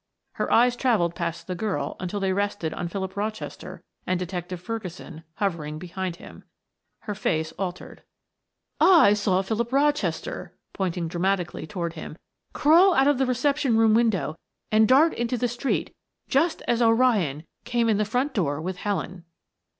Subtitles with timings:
[0.31, 5.21] Her eyes traveled past the girl until they rested on Philip Rochester and Detective Ferguson
[5.35, 6.43] hovering behind him.
[7.01, 8.01] Her face altered.
[8.79, 12.17] "I saw Philip Rochester," pointing dramatically toward him,
[12.51, 14.39] "crawl out of the reception room window
[14.71, 15.93] and dart into the street
[16.27, 19.23] just as O'Ryan came in the front door with Helen."